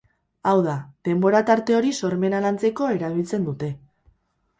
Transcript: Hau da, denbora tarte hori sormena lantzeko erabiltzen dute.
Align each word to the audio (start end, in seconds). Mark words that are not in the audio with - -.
Hau 0.51 0.55
da, 0.67 0.77
denbora 1.09 1.41
tarte 1.49 1.75
hori 1.79 1.91
sormena 1.99 2.39
lantzeko 2.45 2.87
erabiltzen 2.95 3.47
dute. 3.51 3.71